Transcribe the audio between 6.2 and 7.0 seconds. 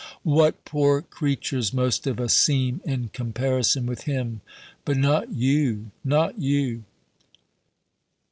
you!"